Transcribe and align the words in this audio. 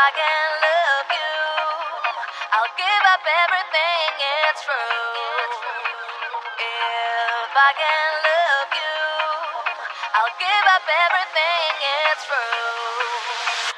I 0.00 0.08
can 0.16 0.48
love 0.64 1.08
you. 1.12 1.36
I'll 2.56 2.72
give 2.72 3.04
up 3.12 3.20
everything, 3.20 4.08
it's 4.16 4.64
true. 4.64 4.72
If 6.56 7.52
I 7.52 7.70
can 7.76 8.10
love 8.24 8.70
you, 8.80 8.96
I'll 10.16 10.36
give 10.40 10.66
up 10.72 10.86
everything, 10.88 11.72
it's 11.84 12.24
true. 12.24 13.69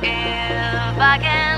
If 0.00 0.98
I 1.00 1.18
can 1.20 1.57